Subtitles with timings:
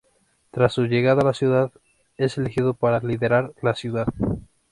[0.49, 1.71] Tras su llegada a la ciudad,
[2.17, 4.07] es elegido para liderar la ciudad.